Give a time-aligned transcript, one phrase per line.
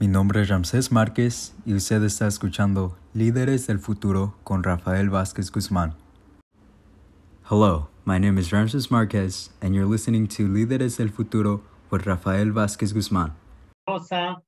[0.00, 5.52] Mi nombre es Ramsés Márquez y usted está escuchando Líderes del Futuro con Rafael Vázquez
[5.52, 5.94] Guzmán.
[7.48, 11.62] Hello, my name is Ramses Marquez and you're listening to Líderes del Futuro
[11.92, 13.34] with Rafael Vázquez Guzmán.
[13.86, 14.42] Rosa,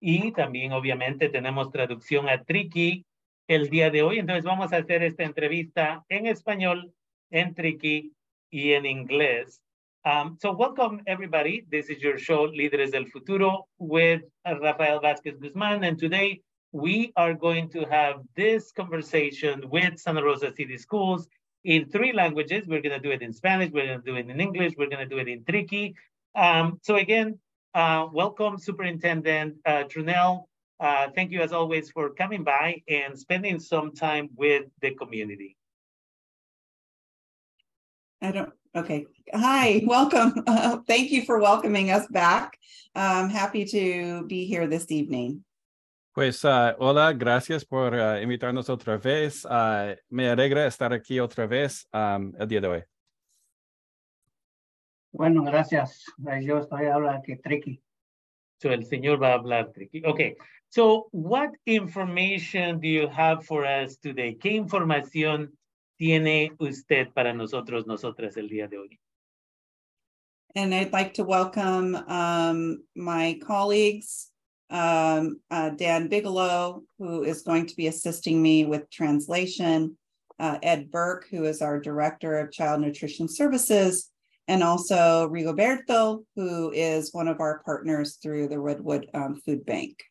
[0.00, 3.06] y también obviamente tenemos traducción a Tricky
[3.48, 4.18] el día de hoy.
[4.18, 6.92] Entonces vamos a hacer esta entrevista en español,
[7.30, 8.12] en Tricky
[8.50, 9.62] y en inglés.
[10.06, 11.66] Um, so welcome everybody.
[11.70, 15.86] This is your show, Líderes del Futuro, with Rafael Vázquez Guzmán.
[15.86, 16.40] And today
[16.72, 21.28] we are going to have this conversation with Santa Rosa City Schools
[21.64, 22.66] in three languages.
[22.66, 24.88] We're going to do it in Spanish, we're going to do it in English, we're
[24.88, 25.92] going to do it in Triqui.
[26.34, 27.38] Um, so again,
[27.74, 30.44] uh, welcome Superintendent uh, Trunnell.
[30.80, 35.58] Uh, thank you as always for coming by and spending some time with the community.
[38.22, 39.06] I don't, okay.
[39.32, 40.44] Hi, welcome.
[40.46, 42.58] Uh, thank you for welcoming us back.
[42.94, 45.44] I'm happy to be here this evening.
[46.12, 49.44] Pues uh, hola, gracias por uh, invitarnos otra vez.
[49.46, 52.82] Uh, me alegra estar aquí otra vez um, el día de hoy.
[55.12, 56.04] Bueno, gracias.
[56.42, 57.80] Yo estoy hablando aquí triqui.
[58.60, 60.04] So el señor va a hablar triqui.
[60.04, 60.36] Okay.
[60.68, 64.36] So what information do you have for us today?
[64.36, 65.52] ¿Qué información
[66.00, 68.98] tiene usted para nosotros, nosotras el día de hoy?
[70.56, 74.30] And I'd like to welcome um, my colleagues,
[74.70, 79.98] um, uh, Dan Bigelow, who is going to be assisting me with translation,
[80.38, 84.10] uh, Ed Burke, who is our Director of Child Nutrition Services,
[84.48, 90.02] and also Rigoberto, who is one of our partners through the Redwood um, Food Bank.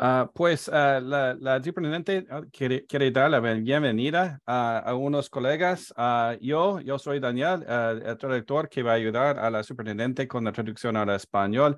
[0.00, 5.92] Uh, pues uh, la, la superintendente quiere, quiere, dar la bienvenida a, a unos colegas.
[6.40, 10.52] Yo, yo soy Daniel, el traductor que va a ayudar a la superintendente con la
[10.52, 11.76] traducción al español.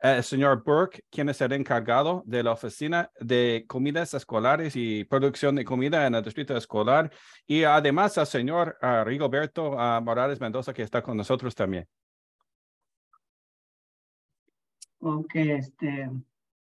[0.00, 5.54] el señor Burke, quien es el encargado de la oficina de comidas escolares y producción
[5.54, 7.12] de comida en el distrito escolar.
[7.46, 11.86] Y además el señor Rigoberto Morales Mendoza, que está con nosotros también.
[14.98, 16.10] Ok, este.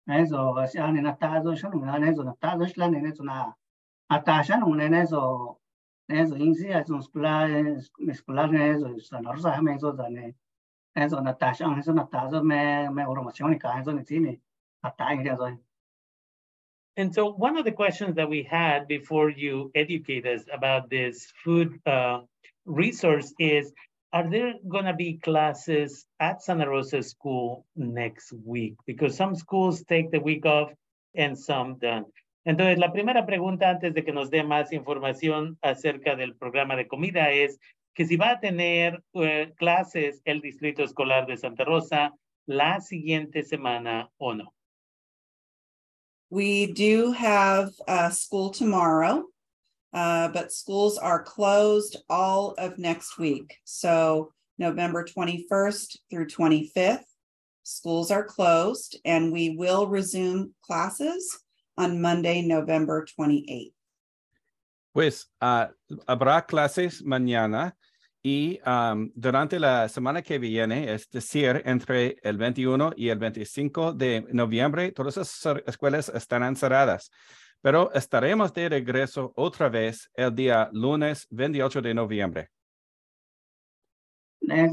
[0.08, 3.54] Siya ni natazo na nezo natazo sila ni nezo na
[4.10, 5.56] atasha na nezo
[6.08, 6.34] nezo
[6.74, 7.80] as nung skula
[8.12, 10.34] skula nezo sa norsa me eso da ne
[10.96, 14.40] nezo natasha nezo natazo me me formación ni ka ni tini
[14.84, 15.58] atai eso
[16.96, 21.32] And so one of the questions that we had before you educate us about this
[21.42, 22.20] food uh,
[22.66, 23.72] resource is,
[24.14, 28.76] are there going to be classes at Santa Rosa School next week?
[28.86, 30.72] Because some schools take the week off
[31.16, 32.06] and some don't.
[32.46, 36.86] Entonces, la primera pregunta antes de que nos dé más información acerca del programa de
[36.86, 37.58] comida es
[37.94, 42.12] que si va a tener uh, clases el Distrito Escolar de Santa Rosa
[42.46, 44.54] la siguiente semana o no.
[46.30, 49.24] We do have uh, school tomorrow.
[49.94, 53.58] Uh, but schools are closed all of next week.
[53.64, 57.04] So November 21st through 25th,
[57.62, 61.38] schools are closed and we will resume classes
[61.78, 63.72] on Monday, November 28th.
[64.92, 65.66] Pues uh,
[66.06, 67.74] habrá clases mañana
[68.22, 73.92] y um, durante la semana que viene, es decir, entre el 21 y el 25
[73.92, 77.10] de noviembre, todas las escuelas estarán cerradas.
[77.64, 82.50] Pero estaremos de regreso otra vez el día lunes 28 de noviembre.
[84.42, 84.68] Na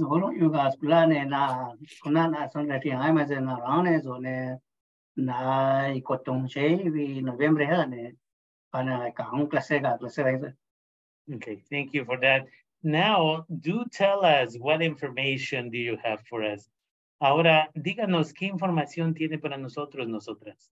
[2.04, 4.58] kuna na son ai ma se na ne so ne
[5.16, 8.14] na i ko tong che vi noviembre ha ne
[8.70, 10.54] pana ka un clase ga clase ga
[11.34, 12.46] Okay, thank you for that.
[12.84, 16.70] Now, do tell us what information do you have for us.
[17.22, 20.70] Ahora, díganos qué información tiene para nosotros, nosotras.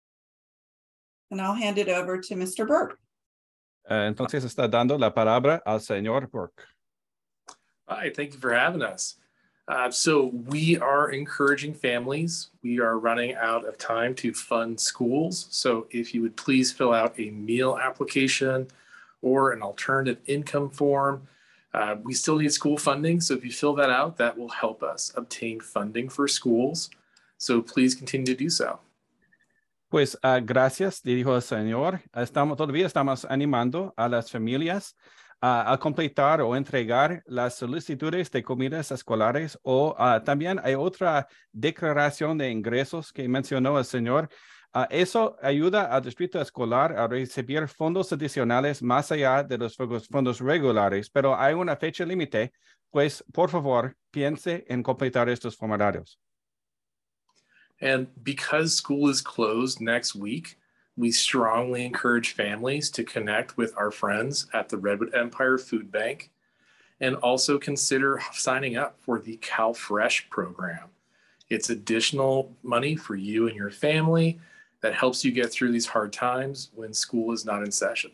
[1.31, 2.67] And I'll hand it over to Mr.
[2.67, 2.99] Burke.
[3.89, 6.67] Uh, entonces está dando la palabra al señor Burke.
[7.87, 9.15] Hi, thank you for having us.
[9.67, 12.49] Uh, so we are encouraging families.
[12.63, 15.47] We are running out of time to fund schools.
[15.51, 18.67] So if you would please fill out a meal application
[19.21, 21.27] or an alternative income form.
[21.73, 23.21] Uh, we still need school funding.
[23.21, 26.89] So if you fill that out, that will help us obtain funding for schools.
[27.37, 28.79] So please continue to do so.
[29.89, 32.01] Pues uh, gracias, dijo el Señor.
[32.13, 34.95] Estamos, todavía estamos animando a las familias
[35.41, 42.37] a completar o entregar las solicitudes de comidas escolares o uh, también hay otra declaración
[42.37, 44.29] de ingresos que mencionó el Señor.
[44.89, 49.77] eso ayuda al distrito escolar a recibir fondos adicionales más allá de los
[50.11, 52.51] fondos regulares, pero hay una fecha límite,
[52.91, 56.19] pues por favor piense en completar estos formularios.
[57.81, 60.57] And because school is closed next week,
[60.97, 66.29] we strongly encourage families to connect with our friends at the Redwood Empire Food Bank
[66.99, 70.89] and also consider signing up for the CalFresh program.
[71.49, 74.39] It's additional money for you and your family
[74.81, 78.11] that helps you get through these hard times when school is not in session.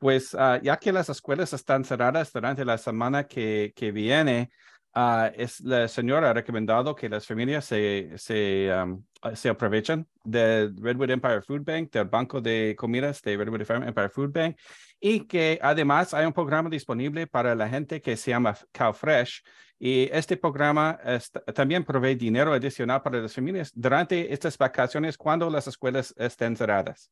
[0.00, 4.50] Pues uh, ya que las escuelas están cerradas durante la semana que, que viene,
[4.94, 9.02] uh, es la señora ha recomendado que las familias se, se, um,
[9.34, 14.32] se aprovechen del Redwood Empire Food Bank, del Banco de Comidas de Redwood Empire Food
[14.32, 14.56] Bank,
[15.00, 19.42] y que además hay un programa disponible para la gente que se llama CalFresh.
[19.82, 25.48] Y este programa es, también provee dinero adicional para las familias durante estas vacaciones cuando
[25.48, 27.10] las escuelas estén cerradas.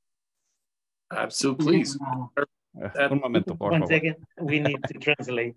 [1.09, 1.99] Absolutely, please.
[2.75, 3.89] Uh, un momento, por One favor.
[3.89, 5.57] second, we need to translate.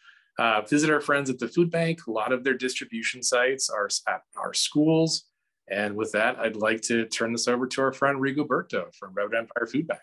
[0.39, 1.99] Uh, visit our friends at the food bank.
[2.07, 5.25] A lot of their distribution sites are at our schools.
[5.69, 9.35] And with that, I'd like to turn this over to our friend Rigoberto from Redwood
[9.35, 10.01] Empire Food Bank.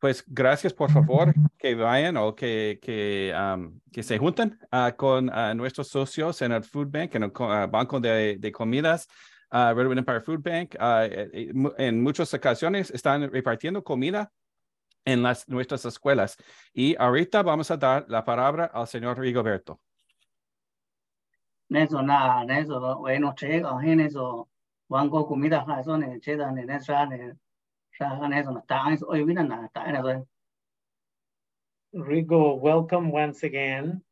[0.00, 5.28] Pues gracias, por favor, que vayan o que, que, um, que se junten uh, con
[5.28, 9.06] uh, nuestros socios en el Food Bank, en el uh, Banco de, de Comidas,
[9.52, 10.76] uh, Redwood Empire Food Bank.
[10.80, 14.32] Uh, en muchas ocasiones están repartiendo comida
[15.06, 16.36] en las, nuestras escuelas.
[16.74, 19.80] Y ahorita vamos a dar la palabra al señor Rigoberto.
[21.70, 24.48] Eso na, eso bueno chega, en eso
[24.88, 27.32] banco comida eso ne chega ne ne sa ne
[27.90, 30.28] sa eso na ta eso hoy vino na ta eso.
[31.92, 34.02] Rigo, welcome once again.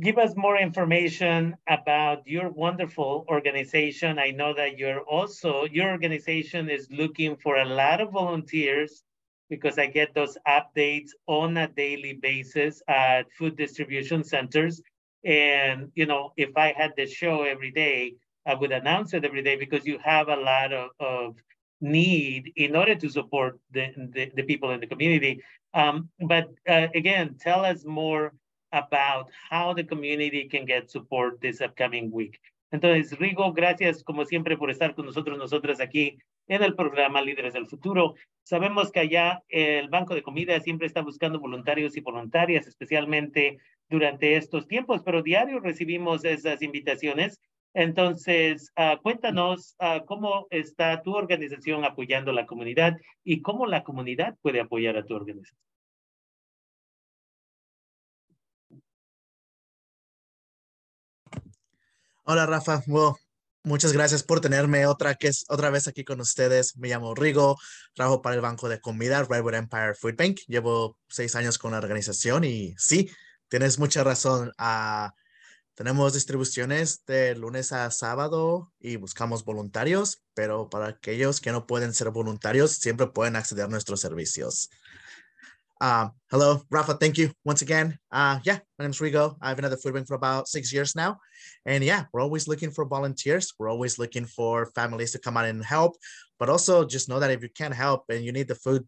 [0.00, 4.18] Give us more information about your wonderful organization.
[4.18, 9.04] I know that you're also, your organization is looking for a lot of volunteers
[9.50, 14.80] because I get those updates on a daily basis at food distribution centers.
[15.24, 18.14] And, you know, if I had the show every day,
[18.46, 21.36] I would announce it every day because you have a lot of, of
[21.80, 25.42] need in order to support the, the, the people in the community.
[25.72, 28.32] Um, but uh, again, tell us more
[28.72, 32.38] about how the community can get support this upcoming week.
[32.72, 37.54] Entonces, Rigo, gracias como siempre por estar con nosotros, nosotras aquí en el programa Líderes
[37.54, 38.14] del Futuro.
[38.42, 43.58] Sabemos que allá el Banco de Comida siempre está buscando voluntarios y voluntarias, especialmente
[43.88, 47.40] durante estos tiempos, pero diario recibimos esas invitaciones.
[47.74, 53.82] Entonces, uh, cuéntanos uh, cómo está tu organización apoyando a la comunidad y cómo la
[53.82, 55.58] comunidad puede apoyar a tu organización.
[62.26, 63.16] Hola Rafa, well,
[63.64, 66.76] muchas gracias por tenerme otra, que es, otra vez aquí con ustedes.
[66.76, 67.58] Me llamo Rigo,
[67.94, 70.40] trabajo para el Banco de Comida Redwood Empire Food Bank.
[70.46, 73.10] Llevo seis años con la organización y sí,
[73.48, 74.52] tienes mucha razón.
[74.58, 75.10] Uh,
[75.74, 81.94] tenemos distribuciones de lunes a sábado y buscamos voluntarios, pero para aquellos que no pueden
[81.94, 84.70] ser voluntarios, siempre pueden acceder a nuestros servicios.
[85.80, 86.94] Uh, hello, Rafa.
[86.94, 87.98] Thank you once again.
[88.10, 89.36] Uh, yeah, my name is Rigo.
[89.42, 91.18] I've been at the food bank for about six years now.
[91.66, 93.52] And yeah, we're always looking for volunteers.
[93.58, 95.96] We're always looking for families to come out and help.
[96.38, 98.86] But also just know that if you can't help and you need the food,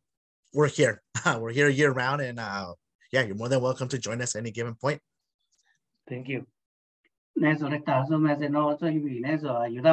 [0.54, 1.02] we're here.
[1.38, 2.22] we're here year round.
[2.22, 2.74] And uh,
[3.12, 5.00] yeah, you're more than welcome to join us at any given point.
[6.08, 6.46] Thank you.
[7.38, 9.92] Neso resta so me se no so ibi neso ayuda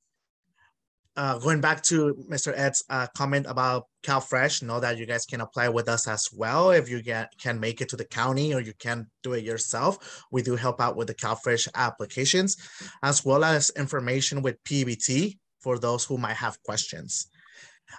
[1.17, 2.53] uh, going back to Mr.
[2.55, 6.71] Ed's uh, comment about CalFresh, know that you guys can apply with us as well
[6.71, 10.23] if you get can make it to the county or you can do it yourself.
[10.31, 12.57] We do help out with the CalFresh applications,
[13.03, 17.27] as well as information with PBT for those who might have questions.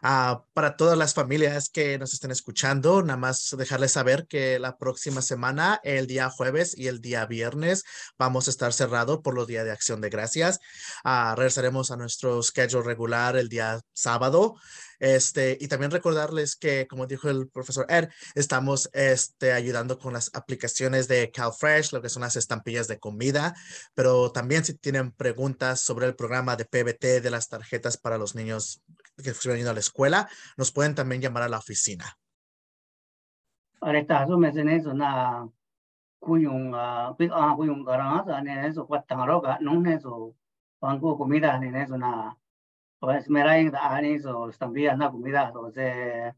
[0.00, 5.22] Para todas las familias que nos estén escuchando, nada más dejarles saber que la próxima
[5.22, 7.84] semana, el día jueves y el día viernes,
[8.18, 10.60] vamos a estar cerrados por los días de acción de gracias.
[11.04, 14.56] Ah, regresaremos a nuestro schedule regular el día sábado.
[15.02, 20.30] Este, y también recordarles que, como dijo el profesor Ed, estamos este, ayudando con las
[20.32, 23.52] aplicaciones de CalFresh, lo que son las estampillas de comida,
[23.94, 28.36] pero también si tienen preguntas sobre el programa de PBT de las tarjetas para los
[28.36, 28.80] niños
[29.16, 32.04] que se venido a la escuela, nos pueden también llamar a la oficina.
[33.80, 35.48] Ahorita, yo mencioné eso, nada.
[36.20, 40.36] Kuyung, ah, pues, ah Kuyung, Garanza, en eso, Guatangaroga, no en eso,
[40.78, 42.38] Pango, comida, en eso, nada.
[43.00, 46.36] Pues me da en eso, estampilla, na comida, o sea,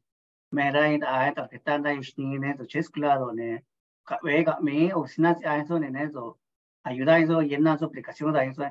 [0.50, 3.64] me ah, da en eso, que están ahí, en eso, chisclado, ne,
[4.04, 6.38] cabega, me, oficina, en eso, en eso,
[6.82, 8.62] ayuda, eso, llena su aplicación, en eso,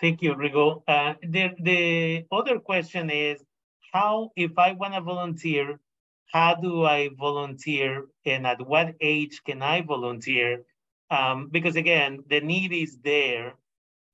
[0.00, 0.82] Thank you, Rigo.
[0.88, 3.42] Uh, the, the other question is,
[3.92, 5.78] how, if I want to volunteer,
[6.32, 10.62] how do I volunteer and at what age can I volunteer?
[11.10, 13.54] Um, because again, the need is there.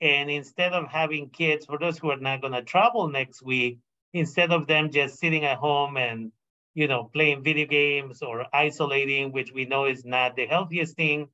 [0.00, 3.78] And instead of having kids, for those who are not going to travel next week,
[4.12, 6.32] instead of them just sitting at home and
[6.74, 11.28] you know playing video games or isolating, which we know is not the healthiest thing,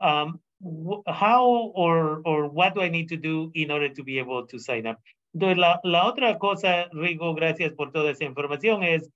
[0.00, 0.40] um,
[1.06, 4.58] how or, or what do I need to do in order to be able to
[4.58, 4.98] sign up?
[5.34, 9.10] Entonces, la, la otra cosa, Rigo, gracias por toda esa información, es,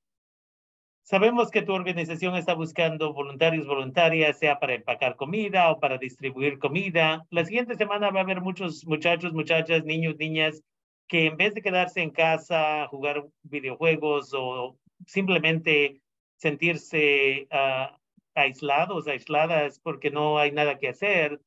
[1.03, 6.59] sabemos que tu organización está buscando voluntarios, voluntarias, sea para empacar comida o para distribuir
[6.59, 7.27] comida.
[7.31, 10.63] La siguiente semana va a haber muchos muchachos, muchachas, niños, niñas,
[11.09, 16.01] que en vez de quedarse en casa, jugar videojuegos o simplemente
[16.37, 17.95] sentirse uh,
[18.35, 21.41] aislados, aisladas porque no hay nada que hacer,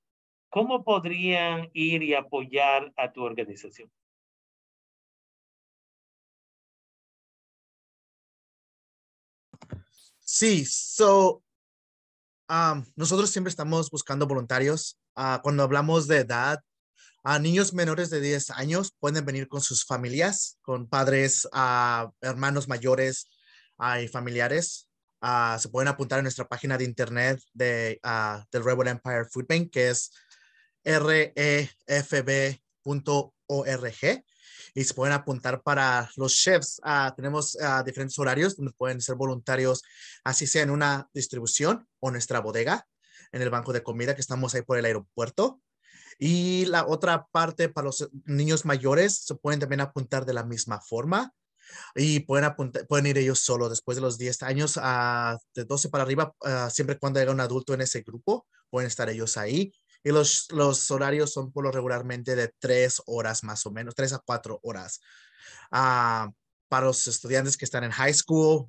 [0.50, 3.91] ¿cómo podrían ir y apoyar a tu organización?
[10.20, 11.41] Sí, so,
[12.96, 14.98] nosotros siempre estamos buscando voluntarios.
[15.15, 16.60] Uh, cuando hablamos de edad,
[17.24, 22.67] a niños menores de 10 años pueden venir con sus familias, con padres, uh, hermanos
[22.67, 23.29] mayores
[23.79, 24.87] uh, y familiares.
[25.27, 29.46] Uh, se pueden apuntar en nuestra página de internet de, uh, del Rebel Empire Food
[29.50, 30.13] Bank, que es
[30.86, 32.55] refb.org.
[34.74, 36.79] Y se pueden apuntar para los chefs.
[36.79, 39.81] Uh, tenemos diferentes horarios donde pueden ser voluntarios,
[40.24, 42.88] así sea en una distribución o nuestra bodega,
[43.34, 45.62] en el banco de comida que estamos ahí por el aeropuerto.
[46.17, 50.79] Y la otra parte para los niños mayores se pueden también apuntar de la misma
[50.79, 51.34] forma
[51.95, 52.51] y pueden,
[52.88, 56.69] pueden ir ellos solo después de los 10 años, uh, de 12 para arriba, uh,
[56.69, 59.71] siempre cuando haya un adulto en ese grupo, pueden estar ellos ahí.
[60.03, 64.13] Y los, los horarios son por lo regularmente de 3 horas más o menos, 3
[64.13, 65.00] a 4 horas.
[65.71, 66.31] Uh,
[66.69, 68.67] para los estudiantes que están en high school,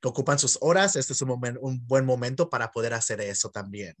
[0.00, 3.50] que ocupan sus horas, este es un, moment, un buen momento para poder hacer eso
[3.50, 3.94] también.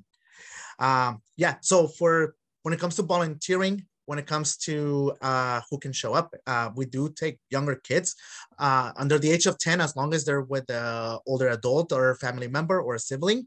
[1.36, 5.92] yeah, so for when it comes to volunteering, when it comes to uh, who can
[5.92, 6.34] show up.
[6.46, 8.16] Uh, we do take younger kids
[8.58, 12.14] uh, under the age of 10, as long as they're with an older adult or
[12.16, 13.46] family member or a sibling.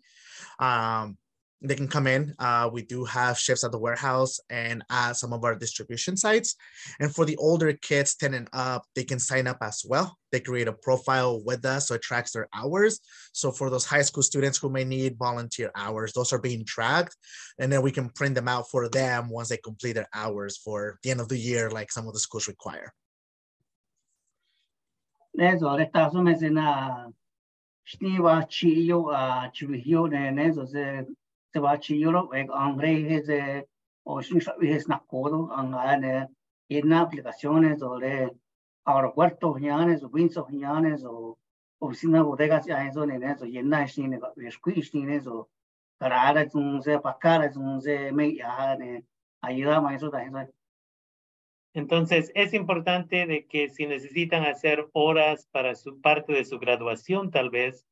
[0.60, 1.18] Um,
[1.62, 2.34] they can come in.
[2.38, 6.56] Uh, we do have shifts at the warehouse and at some of our distribution sites.
[7.00, 10.18] And for the older kids 10 and up, they can sign up as well.
[10.32, 13.00] They create a profile with us so it tracks their hours.
[13.34, 17.16] So for those high school students who may need volunteer hours, those are being tracked.
[17.58, 21.00] And then we can print them out for them once they complete their hours for
[21.04, 22.94] the end of the year, like some of the schools require.
[25.38, 25.92] Eso, ek
[31.56, 33.66] Este Tibachi Europe, eh, oh, en inglés es
[34.04, 38.30] o es nakodo en una aplicaciones sobre
[38.84, 41.40] aeropuertos ñanes o winsos ñanes o
[41.80, 45.50] oficinas bodegas ya eso ni eso y nada es ni es ni eso
[45.98, 49.06] carara es un se pacara es un se me ya ne
[49.40, 50.52] ayuda más eso también
[51.74, 57.32] entonces es importante de que si necesitan hacer horas para su parte de su graduación
[57.32, 57.86] tal vez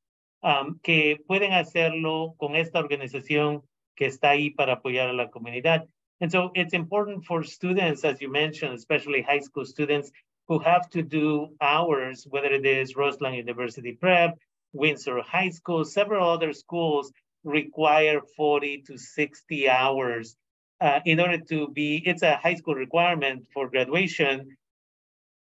[0.44, 3.64] um, que pueden hacerlo con esta organización
[3.96, 5.88] que está ahí para apoyar a la comunidad.
[6.20, 10.12] And so it's important for students, as you mentioned, especially high school students
[10.48, 14.38] who have to do hours, whether it is Roseland University Prep,
[14.74, 17.12] Windsor High School, several other schools
[17.44, 20.36] require 40 to 60 hours
[20.82, 24.58] uh, in order to be, it's a high school requirement for graduation.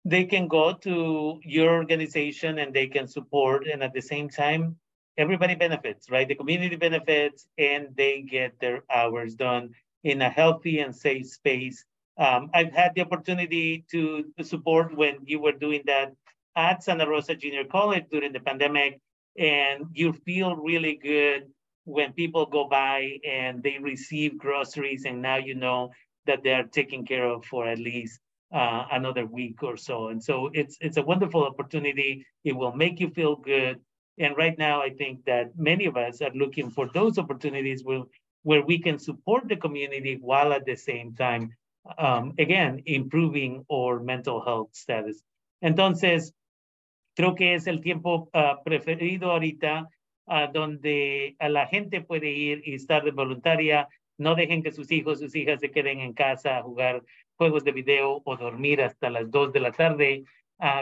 [0.05, 4.77] They can go to your organization and they can support, and at the same time,
[5.21, 6.27] everybody benefits, right?
[6.27, 9.71] The community benefits and they get their hours done
[10.03, 11.79] in a healthy and safe space
[12.17, 16.09] Um, I've had the opportunity to, support when you were doing that
[16.55, 18.99] at Santa Rosa Junior College during the pandemic,
[19.37, 21.41] and you feel really good
[21.85, 25.91] when people go by and they receive groceries, and now you know
[26.27, 28.19] that they are taken care of for at least
[28.53, 30.09] uh, another week or so.
[30.09, 32.25] And so it's it's a wonderful opportunity.
[32.43, 33.79] It will make you feel good.
[34.17, 38.03] And right now, I think that many of us are looking for those opportunities where,
[38.43, 41.55] where we can support the community while at the same time,
[41.97, 45.23] um, again, improving our mental health status.
[45.63, 46.33] Entonces,
[47.15, 49.89] creo que es el tiempo uh, preferido ahorita
[50.27, 53.87] uh, donde a la gente puede ir y estar de voluntaria.
[54.17, 57.03] No dejen que sus hijos, sus hijas se queden en casa a jugar
[57.37, 60.23] juegos de video o dormir hasta las 2 de la tarde,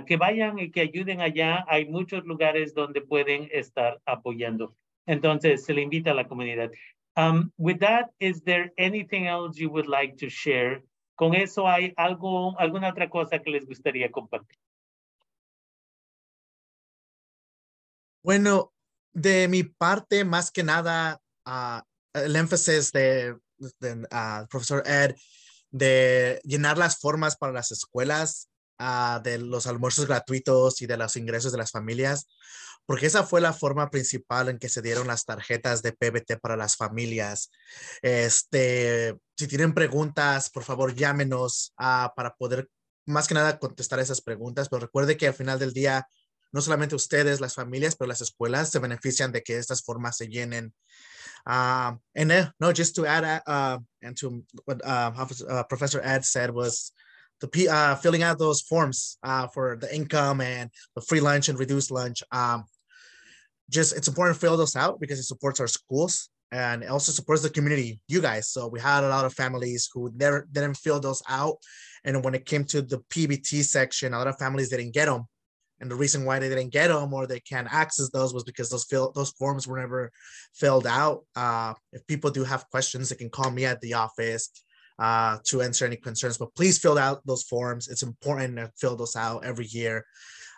[0.06, 1.66] que vayan y que ayuden allá.
[1.68, 4.76] Hay muchos lugares donde pueden estar apoyando.
[5.06, 6.72] Entonces, se le invita a la comunidad.
[7.16, 10.16] Um, with that, is there anything else you would like?
[11.16, 14.58] Con eso, ¿hay algo, alguna otra cosa que les gustaría compartir?
[18.24, 18.74] Bueno,
[19.14, 21.82] de mi parte, más que nada, uh,
[22.14, 23.36] el énfasis de,
[23.80, 25.16] de uh, profesor Ed
[25.72, 28.49] de llenar las formas para las escuelas,
[28.80, 32.28] uh, de los almuerzos gratuitos y de los ingresos de las familias,
[32.86, 36.58] porque esa fue la forma principal en que se dieron las tarjetas de PBT para
[36.58, 37.52] las familias.
[38.02, 42.68] Este, si tienen preguntas, por favor, llámenos uh, para poder
[43.06, 46.08] más que nada contestar esas preguntas, pero recuerde que al final del día,
[46.52, 50.28] no solamente ustedes, las familias, pero las escuelas se benefician de que estas formas se
[50.28, 50.74] llenen
[51.46, 55.12] and then, no, just to add, uh, and to what uh,
[55.50, 56.92] uh, Professor Ed said was
[57.42, 61.60] the uh, filling out those forms uh, for the income and the free lunch and
[61.60, 62.24] reduced lunch.
[62.32, 62.66] Um,
[63.70, 67.12] just it's important to fill those out because it supports our schools and it also
[67.12, 68.50] supports the community, you guys.
[68.50, 71.58] So we had a lot of families who never didn't fill those out,
[72.04, 75.28] and when it came to the PBT section, a lot of families didn't get them
[75.82, 78.70] and the reason why they didn't get them or they can't access those was because
[78.70, 80.12] those fill those forms were never
[80.54, 81.24] filled out.
[81.36, 84.50] Uh, if people do have questions, they can call me at the office
[85.00, 86.38] uh, to answer any concerns.
[86.38, 87.88] But please fill out those forms.
[87.88, 90.06] It's important to fill those out every year.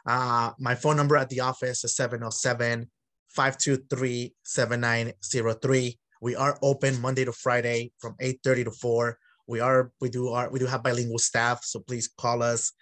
[0.06, 2.90] Uh, my phone number at the office is 707
[3.30, 6.00] 523 7903.
[6.22, 9.18] We are open Monday to Friday from 8:30 to 4.
[9.48, 12.74] We are we do our we do have bilingual staff, so please call us.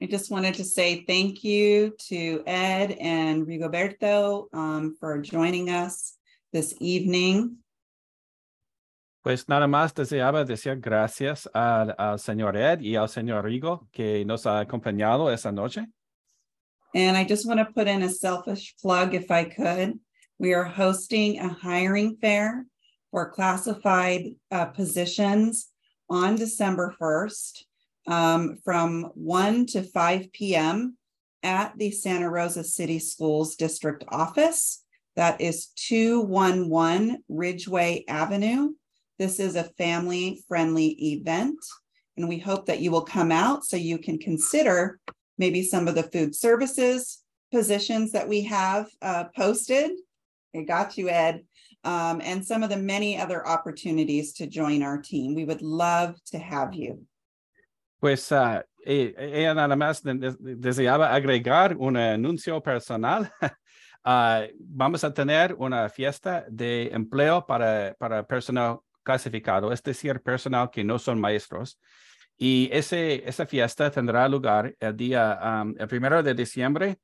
[0.00, 6.16] I just wanted to say thank you to Ed and Rigoberto um, for joining us
[6.54, 7.58] this evening.
[9.22, 14.24] Pues nada más deseaba decir gracias al, al señor Ed y al señor Rigo que
[14.24, 15.86] nos ha acompañado esta noche.
[16.94, 19.98] And I just want to put in a selfish plug if I could.
[20.38, 22.66] We are hosting a hiring fair
[23.10, 25.70] for classified uh, positions
[26.08, 27.64] on December 1st
[28.06, 30.96] um, from 1 to 5 p.m.
[31.42, 34.83] at the Santa Rosa City Schools District Office.
[35.16, 38.70] That is 211 Ridgway Avenue.
[39.18, 41.58] This is a family friendly event,
[42.16, 44.98] and we hope that you will come out so you can consider
[45.38, 47.22] maybe some of the food services
[47.52, 49.92] positions that we have uh, posted.
[50.54, 51.44] I got you, Ed.
[51.84, 55.34] Um, and some of the many other opportunities to join our team.
[55.34, 57.06] We would love to have you.
[58.00, 63.30] Pues uh, ella nada más deseaba agregar un anuncio personal.
[64.04, 70.70] uh, vamos a tener una fiesta de empleo para, para personal clasificado, es decir, personal
[70.70, 71.78] que no son maestros.
[72.36, 76.96] Y ese, esa fiesta tendrá lugar el día, um, primero de diciembre,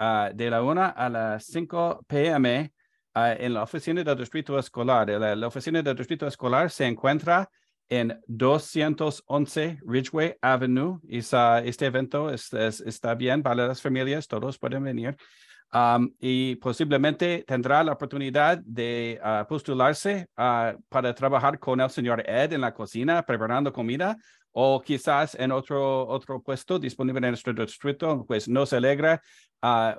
[0.00, 2.72] uh, de la 1 a las 5 p.m.
[3.14, 5.08] Uh, en la oficina del distrito escolar.
[5.10, 7.50] La, oficina del distrito escolar se encuentra
[7.90, 11.00] en 211 Ridgeway Avenue.
[11.08, 15.16] Esa- este evento es- es- está bien para las familias, todos pueden venir.
[15.70, 22.22] Um, y posiblemente tendrá la oportunidad de ah, postularse ah, para trabajar con el señor
[22.26, 24.16] Ed en la cocina preparando comida
[24.50, 28.24] o quizás en otro, otro puesto disponible en nuestro distrito.
[28.26, 29.20] Pues nos alegra
[29.60, 29.98] ah,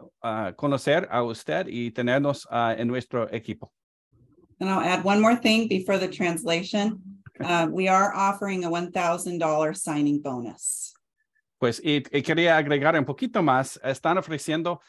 [0.55, 3.71] conocer a usted y tenernos en nuestro equipo.
[4.59, 6.99] And I'll add one more thing before the translation.
[7.39, 10.93] Uh, we are offering a one thousand dollar signing bonus.
[11.59, 13.79] Pues y, y quería agregar un poquito más.
[13.83, 14.81] Están ofreciendo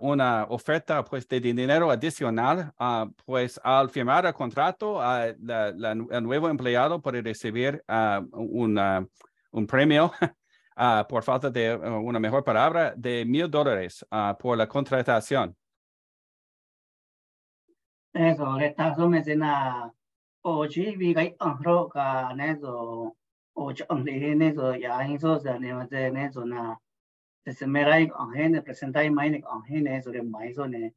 [0.00, 2.72] una oferta pues de dinero adicional.
[2.78, 9.06] ah, pues al firmar el contrato, el nuevo empleado puede recibir ah, una-
[9.50, 10.12] un premio,
[10.76, 14.04] ah, por falta de ah, una mejor palabra, de mil dólares
[14.38, 15.56] por la contratación.
[18.14, 19.92] Eso, esta me sena
[20.42, 23.14] o chi vi gai ang ro ka ne so
[23.54, 25.84] o ch ang le ne so ya hin so sa ne ma
[27.48, 30.22] se se me rai ang he ne presentai mai ne ang he ne so le
[30.22, 30.92] mai so ne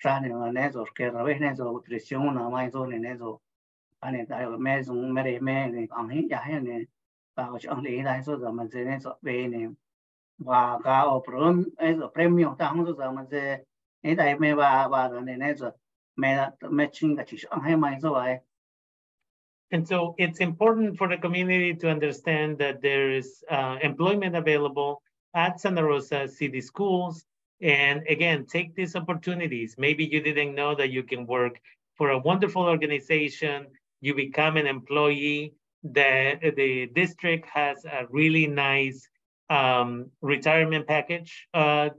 [0.00, 1.24] tra ne ma ne so ke na
[4.02, 4.82] ane da me
[5.40, 6.86] me ne ya he ne
[7.36, 8.38] ang le da so
[8.72, 9.68] se ne
[10.38, 11.64] wa ka o prom
[12.14, 12.72] premio ta
[13.30, 13.64] se
[14.02, 16.30] ne dai me ba ba ne me
[16.70, 17.16] me chi
[17.52, 18.40] ai
[19.72, 25.00] And so it's important for the community to understand that there is uh, employment available
[25.34, 27.24] at Santa Rosa City Schools.
[27.60, 29.74] And again, take these opportunities.
[29.78, 31.60] Maybe you didn't know that you can work
[31.96, 33.66] for a wonderful organization.
[34.00, 35.54] You become an employee.
[35.82, 39.08] The, the district has a really nice
[39.50, 41.90] um, retirement package, uh,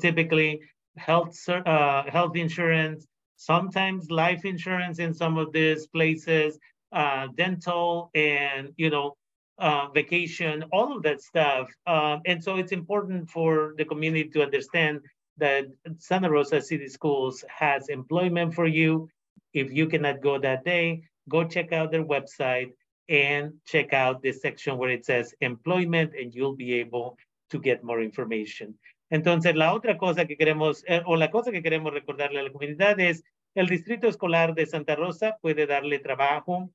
[0.00, 0.60] typically
[0.96, 6.58] health, uh, health insurance, sometimes life insurance in some of these places
[6.92, 9.16] uh, dental and you know
[9.58, 11.68] uh, vacation, all of that stuff.
[11.86, 15.00] Um, and so it's important for the community to understand
[15.36, 15.66] that
[15.98, 19.08] Santa Rosa City Schools has employment for you.
[19.54, 22.72] If you cannot go that day, go check out their website
[23.08, 27.16] and check out the section where it says employment, and you'll be able
[27.50, 28.78] to get more information.
[29.10, 32.52] Entonces, la otra cosa que queremos, eh, o la cosa que queremos recordarle a la
[32.52, 36.70] comunidad es, el Distrito Escolar de Santa Rosa puede darle trabajo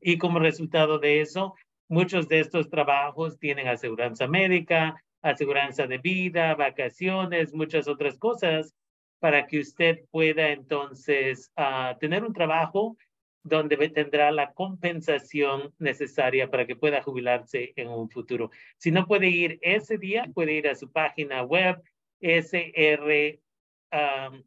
[0.00, 1.54] y como resultado de eso,
[1.88, 8.74] muchos de estos trabajos tienen aseguranza médica, aseguranza de vida, vacaciones, muchas otras cosas
[9.18, 12.96] para que usted pueda entonces ah, tener un trabajo
[13.42, 18.50] donde tendrá la compensación necesaria para que pueda jubilarse en un futuro.
[18.76, 21.82] Si no puede ir ese día, puede ir a su página web
[22.20, 23.40] sr
[23.92, 24.42] um,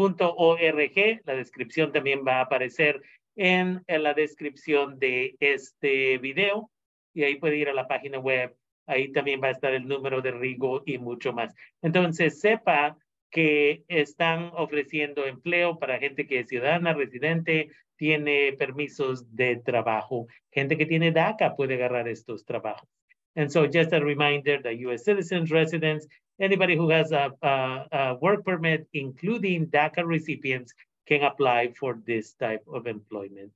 [0.00, 1.22] srcschools.org.
[1.24, 3.02] La descripción también va a aparecer
[3.36, 6.70] en, en la descripción de este video
[7.14, 8.54] y ahí puede ir a la página web.
[8.86, 11.54] Ahí también va a estar el número de Rigo y mucho más.
[11.82, 12.96] Entonces, sepa
[13.30, 20.26] que están ofreciendo empleo para gente que es ciudadana, residente, tiene permisos de trabajo.
[20.50, 22.88] Gente que tiene DACA puede agarrar estos trabajos.
[23.36, 26.08] And so just a reminder that US citizens, residents,
[26.40, 30.72] anybody who has a, a, a work permit, including DACA recipients,
[31.06, 33.52] can apply for this type of employment.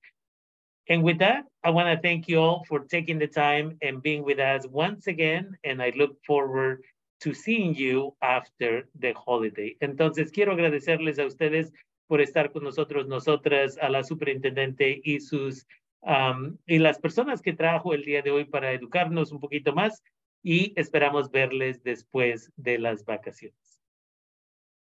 [0.89, 4.23] And with that, I want to thank you all for taking the time and being
[4.23, 5.57] with us once again.
[5.65, 6.83] And I look forward
[7.21, 9.77] to seeing you after the holiday.
[9.81, 11.73] Entonces, quiero agradecerles a ustedes
[12.07, 15.67] por estar con nosotros, nosotras, a la superintendente y sus
[16.03, 20.03] um, y las personas que trajo el día de hoy para educarnos un poquito más
[20.45, 23.81] y esperamos verles después de las vacaciones.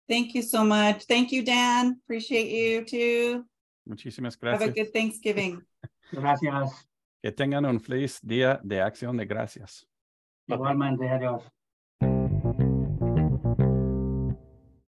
[0.09, 1.05] Thank you so much.
[1.07, 2.01] Thank you, Dan.
[2.03, 3.45] Appreciate you too.
[3.85, 4.75] Muchísimas Have a gracias.
[4.75, 5.63] good Thanksgiving.
[6.11, 6.89] gracias
[7.21, 9.87] Que tengan un feliz día de acción de gracias.
[10.47, 11.41] igualmente adiós